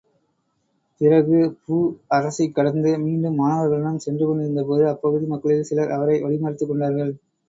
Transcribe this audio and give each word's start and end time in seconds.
பிறகு 1.01 1.35
பூ 1.59 1.75
அரசைக் 2.07 2.55
கடந்து 2.55 2.97
மீண்டும் 2.97 3.37
மாணவர்களுடன் 3.37 3.97
சென்று 3.97 4.25
கொண்டிருந்தபோது, 4.25 4.87
அப்பகுதி 4.87 5.25
மக்களில் 5.25 5.63
சிலர் 5.63 5.91
அவரை 5.91 6.17
வழிமறித்துக் 6.23 6.67
கொண்டார்கள். 6.67 7.13